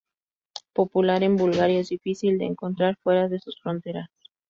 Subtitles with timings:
[0.73, 4.09] Popular en Bulgaria, es difícil de encontrar fuera de sus fronteras.